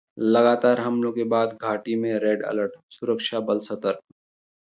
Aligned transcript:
लगातार 0.17 0.79
हमलों 0.79 1.11
के 1.11 1.23
बाद 1.23 1.57
घाटी 1.61 1.95
में 1.95 2.13
रेड 2.19 2.43
अलर्ट, 2.45 2.71
सुरक्षा 2.89 3.39
बल 3.41 3.59
सतर्क 3.59 4.01